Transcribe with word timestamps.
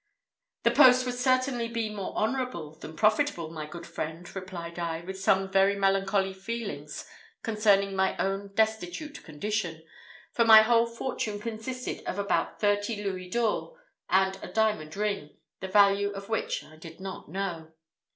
"The 0.63 0.71
post 0.71 1.05
would 1.05 1.13
certainly 1.13 1.67
be 1.67 1.87
more 1.87 2.15
honourable 2.15 2.73
than 2.73 2.95
profitable, 2.95 3.51
my 3.51 3.67
good 3.67 3.85
friend," 3.85 4.35
replied 4.35 4.79
I, 4.79 5.01
with 5.01 5.19
some 5.19 5.51
very 5.51 5.75
melancholy 5.75 6.33
feelings 6.33 7.05
concerning 7.43 7.95
my 7.95 8.17
own 8.17 8.51
destitute 8.55 9.23
condition, 9.23 9.83
for 10.33 10.43
my 10.43 10.63
whole 10.63 10.87
fortune 10.87 11.39
consisted 11.39 12.03
of 12.07 12.17
about 12.17 12.59
thirty 12.59 13.03
Louis 13.03 13.29
d'ors 13.29 13.77
and 14.09 14.39
a 14.41 14.47
diamond 14.51 14.97
ring, 14.97 15.37
the 15.59 15.67
value 15.67 16.09
of 16.09 16.29
which 16.29 16.63
I 16.63 16.77
did 16.77 16.99
not 16.99 17.29
know. 17.29 17.71